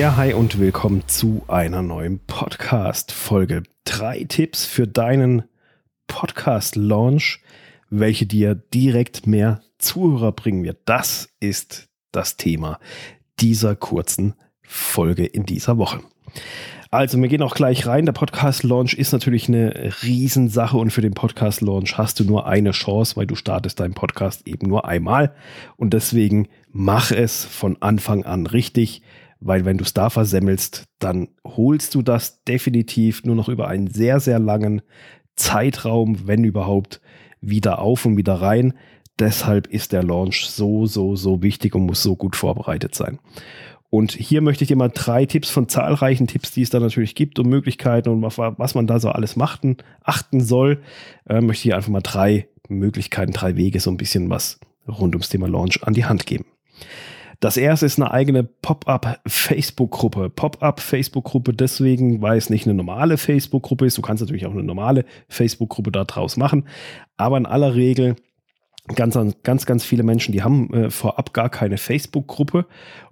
[0.00, 3.64] Ja, hi und willkommen zu einer neuen Podcast-Folge.
[3.84, 5.42] Drei Tipps für deinen
[6.06, 7.42] Podcast-Launch,
[7.90, 10.78] welche dir direkt mehr Zuhörer bringen wird.
[10.86, 12.80] Das ist das Thema
[13.40, 16.00] dieser kurzen Folge in dieser Woche.
[16.90, 18.06] Also, wir gehen auch gleich rein.
[18.06, 23.16] Der Podcast-Launch ist natürlich eine Riesensache und für den Podcast-Launch hast du nur eine Chance,
[23.16, 25.34] weil du startest deinen Podcast eben nur einmal.
[25.76, 29.02] Und deswegen mach es von Anfang an richtig,
[29.40, 33.88] weil wenn du es da versemmelst, dann holst du das definitiv nur noch über einen
[33.88, 34.82] sehr, sehr langen
[35.36, 37.00] Zeitraum, wenn überhaupt,
[37.40, 38.74] wieder auf und wieder rein.
[39.18, 43.18] Deshalb ist der Launch so, so, so wichtig und muss so gut vorbereitet sein.
[43.88, 47.16] Und hier möchte ich dir mal drei Tipps von zahlreichen Tipps, die es da natürlich
[47.16, 50.80] gibt und Möglichkeiten und was man da so alles machten, achten soll,
[51.28, 55.14] äh, möchte ich dir einfach mal drei Möglichkeiten, drei Wege, so ein bisschen was rund
[55.14, 56.44] ums Thema Launch an die Hand geben.
[57.40, 60.28] Das erste ist eine eigene Pop-up-Facebook-Gruppe.
[60.28, 63.96] Pop-up-Facebook-Gruppe deswegen, weil es nicht eine normale Facebook-Gruppe ist.
[63.96, 66.68] Du kannst natürlich auch eine normale Facebook-Gruppe da draus machen.
[67.16, 68.16] Aber in aller Regel
[68.94, 72.66] ganz, ganz, ganz viele Menschen, die haben äh, vorab gar keine Facebook-Gruppe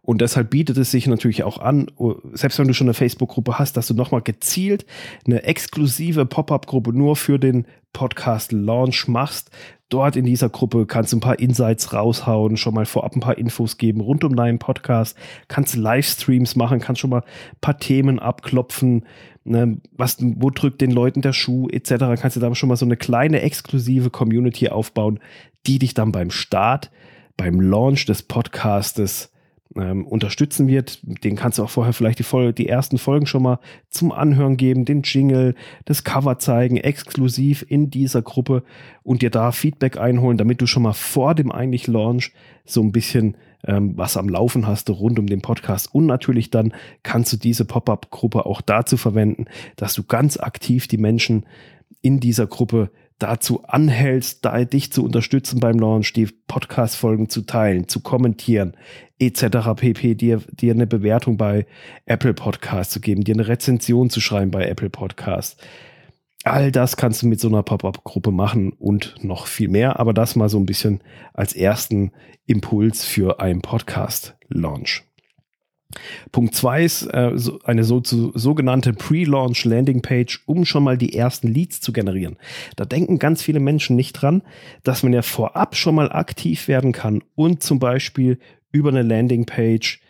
[0.08, 3.58] und deshalb bietet es sich natürlich auch an, oh, selbst wenn du schon eine Facebook-Gruppe
[3.58, 4.86] hast, dass du nochmal gezielt
[5.26, 9.50] eine exklusive Pop-up-Gruppe nur für den Podcast-Launch machst.
[9.90, 13.36] Dort in dieser Gruppe kannst du ein paar Insights raushauen, schon mal vorab ein paar
[13.36, 15.14] Infos geben rund um deinen Podcast,
[15.48, 19.04] kannst Livestreams machen, kannst schon mal ein paar Themen abklopfen,
[19.44, 22.18] ne, was, wo drückt den Leuten der Schuh etc.
[22.18, 25.20] Kannst du da schon mal so eine kleine exklusive Community aufbauen,
[25.66, 26.90] die dich dann beim Start,
[27.36, 29.32] beim Launch des Podcastes
[29.76, 31.00] ähm, unterstützen wird.
[31.24, 33.58] Den kannst du auch vorher vielleicht die, Folge, die ersten Folgen schon mal
[33.90, 38.62] zum Anhören geben, den Jingle, das Cover zeigen, exklusiv in dieser Gruppe
[39.02, 42.32] und dir da Feedback einholen, damit du schon mal vor dem eigentlich Launch
[42.64, 43.36] so ein bisschen
[43.66, 45.94] ähm, was am Laufen hast rund um den Podcast.
[45.94, 49.46] Und natürlich dann kannst du diese Pop-up-Gruppe auch dazu verwenden,
[49.76, 51.44] dass du ganz aktiv die Menschen
[52.00, 57.88] in dieser Gruppe dazu anhältst, da dich zu unterstützen beim Launch, die Podcast-Folgen zu teilen,
[57.88, 58.76] zu kommentieren,
[59.18, 59.74] etc.
[59.76, 61.66] pp, dir, dir eine Bewertung bei
[62.06, 65.60] Apple Podcast zu geben, dir eine Rezension zu schreiben bei Apple Podcast.
[66.44, 70.36] All das kannst du mit so einer Pop-up-Gruppe machen und noch viel mehr, aber das
[70.36, 71.02] mal so ein bisschen
[71.34, 72.12] als ersten
[72.46, 75.07] Impuls für einen Podcast-Launch.
[76.32, 80.98] Punkt zwei ist äh, so eine so, so, sogenannte Pre-Launch Landing Page, um schon mal
[80.98, 82.36] die ersten Leads zu generieren.
[82.76, 84.42] Da denken ganz viele Menschen nicht dran,
[84.82, 88.38] dass man ja vorab schon mal aktiv werden kann und zum Beispiel
[88.70, 90.00] über eine Landing Page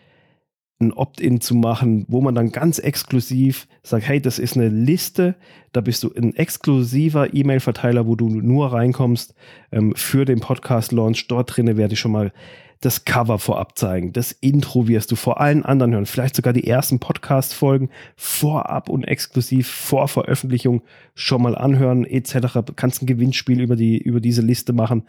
[0.81, 5.35] ein Opt-in zu machen, wo man dann ganz exklusiv sagt, hey, das ist eine Liste,
[5.73, 9.35] da bist du ein exklusiver E-Mail-Verteiler, wo du nur reinkommst
[9.73, 11.27] ähm, für den Podcast-Launch.
[11.27, 12.33] Dort drinnen werde ich schon mal
[12.81, 16.67] das Cover vorab zeigen, das Intro wirst du vor allen anderen hören, vielleicht sogar die
[16.67, 20.83] ersten Podcast-Folgen vorab und exklusiv vor Veröffentlichung
[21.15, 22.59] schon mal anhören, etc.
[22.77, 25.03] Kannst ein Gewinnspiel über, die, über diese Liste machen.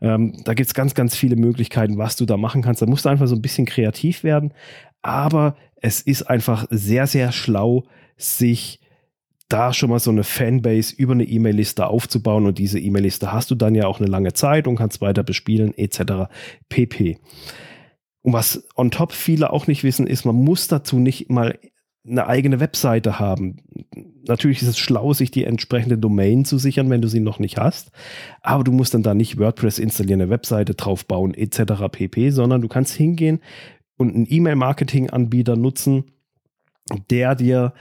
[0.00, 2.82] Ähm, da gibt's ganz, ganz viele Möglichkeiten, was du da machen kannst.
[2.82, 4.52] Da musst du einfach so ein bisschen kreativ werden.
[5.02, 7.84] Aber es ist einfach sehr, sehr schlau,
[8.16, 8.81] sich
[9.52, 13.54] da schon mal so eine Fanbase über eine E-Mail-Liste aufzubauen und diese E-Mail-Liste hast du
[13.54, 16.30] dann ja auch eine lange Zeit und kannst weiter bespielen etc.
[16.68, 17.18] pp.
[18.22, 21.58] Und was on top viele auch nicht wissen, ist, man muss dazu nicht mal
[22.04, 23.58] eine eigene Webseite haben.
[24.26, 27.58] Natürlich ist es schlau, sich die entsprechende Domain zu sichern, wenn du sie noch nicht
[27.58, 27.90] hast.
[28.40, 31.74] Aber du musst dann da nicht WordPress installieren, eine Webseite draufbauen etc.
[31.90, 33.40] pp, sondern du kannst hingehen
[33.96, 36.04] und einen E-Mail-Marketing-Anbieter nutzen,
[37.10, 37.72] der dir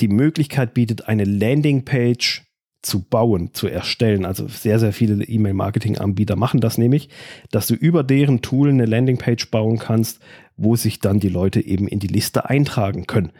[0.00, 2.42] die Möglichkeit bietet, eine Landingpage
[2.82, 4.24] zu bauen, zu erstellen.
[4.24, 7.08] Also sehr, sehr viele E-Mail-Marketing-Anbieter machen das nämlich,
[7.50, 10.20] dass du über deren Tool eine Landingpage bauen kannst,
[10.56, 13.32] wo sich dann die Leute eben in die Liste eintragen können.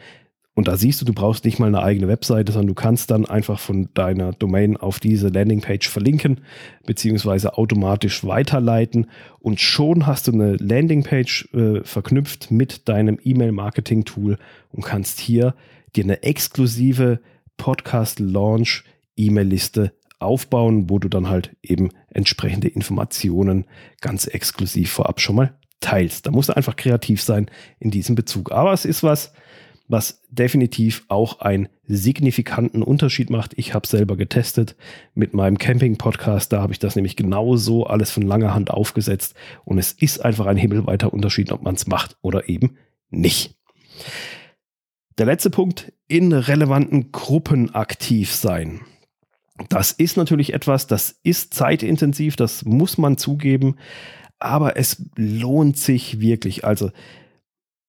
[0.55, 3.25] Und da siehst du, du brauchst nicht mal eine eigene Webseite, sondern du kannst dann
[3.25, 6.43] einfach von deiner Domain auf diese Landingpage verlinken,
[6.85, 9.07] beziehungsweise automatisch weiterleiten.
[9.41, 14.37] Und schon hast du eine Landingpage äh, verknüpft mit deinem E-Mail-Marketing-Tool
[14.73, 15.55] und kannst hier
[15.97, 17.21] dir eine exklusive
[17.57, 23.67] Podcast-Launch-E-Mail-Liste aufbauen, wo du dann halt eben entsprechende Informationen
[24.01, 26.27] ganz exklusiv vorab schon mal teilst.
[26.27, 27.51] Da musst du einfach kreativ sein
[27.81, 28.53] in diesem Bezug.
[28.53, 29.33] Aber es ist was,
[29.89, 33.53] was definitiv auch einen signifikanten Unterschied macht.
[33.57, 34.77] Ich habe selber getestet
[35.15, 36.53] mit meinem Camping-Podcast.
[36.53, 39.35] Da habe ich das nämlich genauso alles von langer Hand aufgesetzt.
[39.65, 42.77] Und es ist einfach ein himmelweiter Unterschied, ob man es macht oder eben
[43.11, 43.57] nicht.
[45.19, 48.81] Der letzte Punkt, in relevanten Gruppen aktiv sein.
[49.69, 53.77] Das ist natürlich etwas, das ist zeitintensiv, das muss man zugeben,
[54.39, 56.65] aber es lohnt sich wirklich.
[56.65, 56.91] Also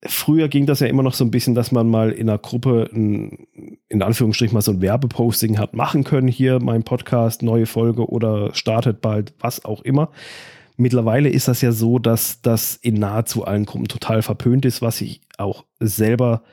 [0.06, 2.90] früher ging das ja immer noch so ein bisschen, dass man mal in einer Gruppe
[2.94, 3.48] ein,
[3.88, 6.28] in Anführungsstrichen mal so ein Werbeposting hat machen können.
[6.28, 10.12] Hier mein Podcast, neue Folge oder startet bald, was auch immer.
[10.76, 15.02] Mittlerweile ist das ja so, dass das in nahezu allen Gruppen total verpönt ist, was
[15.02, 16.44] ich auch selber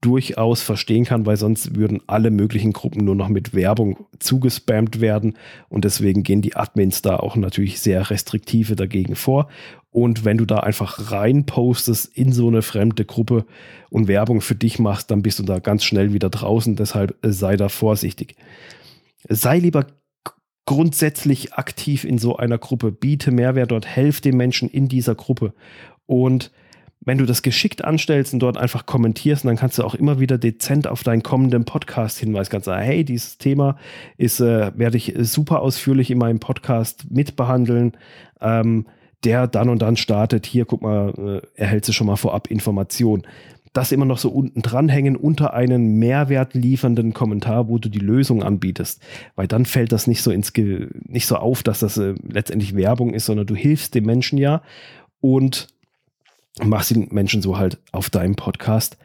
[0.00, 5.36] durchaus verstehen kann, weil sonst würden alle möglichen Gruppen nur noch mit Werbung zugespammt werden
[5.68, 9.48] und deswegen gehen die Admins da auch natürlich sehr restriktive dagegen vor.
[9.90, 13.46] Und wenn du da einfach rein postest in so eine fremde Gruppe
[13.88, 16.76] und Werbung für dich machst, dann bist du da ganz schnell wieder draußen.
[16.76, 18.36] Deshalb sei da vorsichtig.
[19.28, 19.86] Sei lieber
[20.66, 25.54] grundsätzlich aktiv in so einer Gruppe, biete Mehrwert dort, helf den Menschen in dieser Gruppe
[26.04, 26.50] und
[27.00, 30.38] wenn du das geschickt anstellst und dort einfach kommentierst, dann kannst du auch immer wieder
[30.38, 32.50] dezent auf deinen kommenden Podcast hinweisen.
[32.50, 33.76] Kannst sagen, hey, dieses Thema
[34.16, 37.92] ist, äh, werde ich super ausführlich in meinem Podcast mitbehandeln.
[38.40, 38.86] Ähm,
[39.24, 40.46] der dann und dann startet.
[40.46, 43.22] Hier, guck mal, äh, erhältst du schon mal vorab Informationen.
[43.72, 48.42] Das immer noch so unten dranhängen unter einen Mehrwert liefernden Kommentar, wo du die Lösung
[48.42, 49.02] anbietest.
[49.34, 52.74] Weil dann fällt das nicht so ins Ge nicht so auf, dass das äh, letztendlich
[52.74, 54.62] Werbung ist, sondern du hilfst dem Menschen ja
[55.20, 55.68] und
[56.62, 58.96] machst den Menschen so halt auf deinem Podcast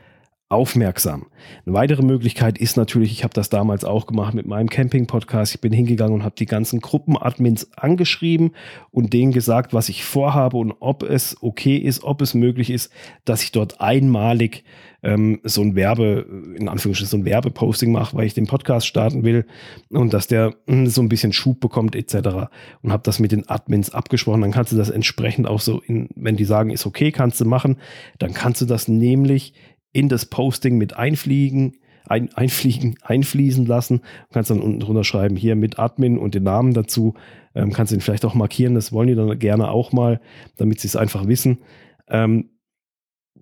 [0.51, 1.27] aufmerksam.
[1.65, 5.56] Eine weitere Möglichkeit ist natürlich, ich habe das damals auch gemacht mit meinem Camping-Podcast.
[5.56, 8.51] Ich bin hingegangen und habe die ganzen Gruppenadmins angeschrieben
[8.92, 12.92] und denen gesagt, was ich vorhabe und ob es okay ist, ob es möglich ist,
[13.24, 14.65] dass ich dort einmalig
[15.03, 16.25] ähm, so ein Werbe,
[16.56, 19.45] in Anführungsstrichen so ein Werbeposting mache, weil ich den Podcast starten will
[19.89, 22.50] und dass der mh, hm, so ein bisschen Schub bekommt etc.
[22.81, 24.42] Und habe das mit den Admins abgesprochen.
[24.42, 27.45] Dann kannst du das entsprechend auch so, in, wenn die sagen, ist okay, kannst du
[27.45, 27.77] machen,
[28.19, 29.53] dann kannst du das nämlich
[29.93, 31.77] in das Posting mit einfliegen,
[32.07, 33.99] ein, einfliegen, einfließen lassen.
[33.99, 37.15] Du kannst dann unten drunter schreiben, hier mit Admin und den Namen dazu.
[37.53, 40.21] Ähm, kannst ihn vielleicht auch markieren, das wollen die dann gerne auch mal,
[40.57, 41.59] damit sie es einfach wissen.
[42.07, 42.49] Ähm,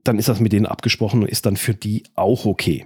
[0.03, 2.85] dann ist das mit denen abgesprochen und ist dann für die auch okay.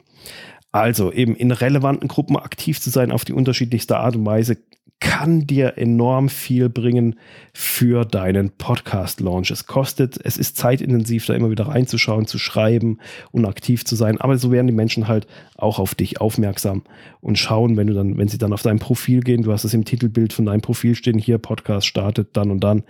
[0.72, 4.58] Also eben in relevanten Gruppen aktiv zu sein auf die unterschiedlichste Art und Weise
[5.04, 7.20] kann dir enorm viel bringen
[7.54, 9.52] für deinen Podcast-Launch.
[9.52, 13.00] Es kostet, es ist zeitintensiv, da immer wieder reinzuschauen, zu schreiben
[13.32, 14.20] und aktiv zu sein.
[14.22, 15.28] Aber so werden die Menschen halt
[15.58, 16.84] auch auf dich aufmerksam
[17.20, 19.74] und schauen, wenn du dann, wenn sie dann auf dein Profil gehen, du hast es
[19.74, 22.84] im Titelbild von deinem Profil stehen, hier Podcast startet dann und dann,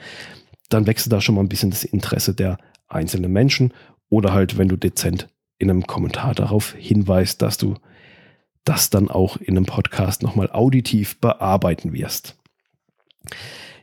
[0.69, 3.73] dann wächst da schon mal ein bisschen das Interesse der einzelnen Menschen
[4.09, 7.73] oder halt, wenn du dezent in einem Kommentar darauf hinweist, dass du
[8.63, 12.37] das dann auch in einem Podcast nochmal auditiv bearbeiten wirst.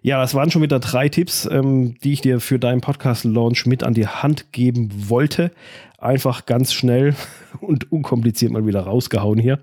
[0.03, 3.83] Ja, das waren schon wieder drei Tipps, ähm, die ich dir für deinen Podcast-Launch mit
[3.83, 5.51] an die Hand geben wollte.
[5.99, 7.15] Einfach ganz schnell
[7.61, 9.59] und unkompliziert mal wieder rausgehauen hier.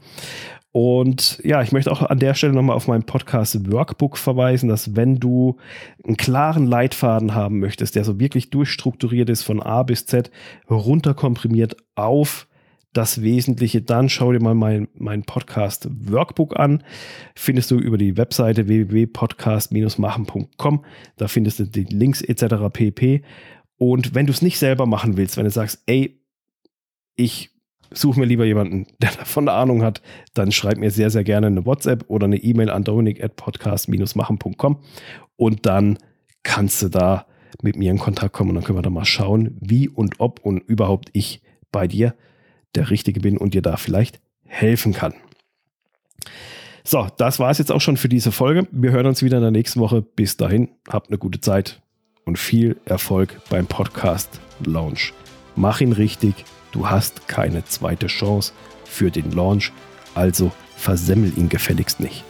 [0.71, 4.95] Und ja, ich möchte auch an der Stelle nochmal auf mein Podcast Workbook verweisen, dass
[4.95, 5.57] wenn du
[6.05, 10.29] einen klaren Leitfaden haben möchtest, der so wirklich durchstrukturiert ist von A bis Z,
[10.69, 12.47] runterkomprimiert auf
[12.93, 16.83] das Wesentliche, dann schau dir mal mein, mein Podcast Workbook an.
[17.35, 20.85] Findest du über die Webseite www.podcast-machen.com.
[21.17, 22.55] Da findest du die Links etc.
[22.71, 23.23] pp.
[23.77, 26.19] Und wenn du es nicht selber machen willst, wenn du sagst, ey,
[27.15, 27.51] ich
[27.91, 30.01] suche mir lieber jemanden, der davon eine Ahnung hat,
[30.33, 34.79] dann schreib mir sehr, sehr gerne eine WhatsApp oder eine E-Mail an dominik.podcast-machen.com
[35.35, 35.97] und dann
[36.43, 37.25] kannst du da
[37.61, 40.39] mit mir in Kontakt kommen und dann können wir da mal schauen, wie und ob
[40.39, 41.41] und überhaupt ich
[41.71, 42.13] bei dir
[42.75, 45.13] der Richtige bin und dir da vielleicht helfen kann.
[46.83, 48.67] So, das war es jetzt auch schon für diese Folge.
[48.71, 50.01] Wir hören uns wieder in der nächsten Woche.
[50.01, 51.81] Bis dahin, habt eine gute Zeit
[52.23, 55.13] und viel Erfolg beim Podcast Launch.
[55.55, 56.45] Mach ihn richtig.
[56.71, 58.53] Du hast keine zweite Chance
[58.85, 59.71] für den Launch,
[60.15, 62.23] also versemmel ihn gefälligst nicht.